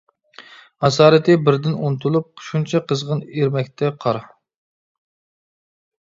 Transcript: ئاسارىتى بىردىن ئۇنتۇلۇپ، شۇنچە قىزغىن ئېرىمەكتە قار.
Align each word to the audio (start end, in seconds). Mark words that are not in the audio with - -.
ئاسارىتى 0.87 1.33
بىردىن 1.49 1.75
ئۇنتۇلۇپ، 1.89 2.41
شۇنچە 2.47 2.81
قىزغىن 2.91 3.21
ئېرىمەكتە 3.25 3.91
قار. 4.05 4.21